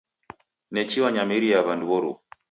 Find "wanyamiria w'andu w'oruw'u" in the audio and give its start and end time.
1.03-2.15